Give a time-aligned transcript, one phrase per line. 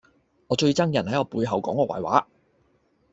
[0.47, 2.27] 我最憎人喺我背後講我壞話